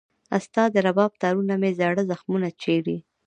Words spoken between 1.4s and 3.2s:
مې زاړه زخمونه چېړي